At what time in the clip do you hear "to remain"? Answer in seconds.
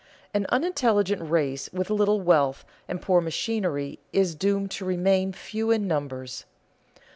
4.71-5.31